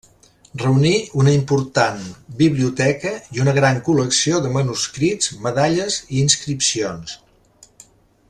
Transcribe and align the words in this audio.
Reunir 0.59 0.93
una 1.23 1.33
important 1.39 1.99
biblioteca 2.39 3.11
i 3.37 3.43
una 3.43 3.53
gran 3.59 3.77
col·lecció 3.89 4.41
de 4.47 4.53
manuscrits, 4.57 5.31
medalles 5.45 5.99
i 6.17 6.23
inscripcions. 6.25 7.17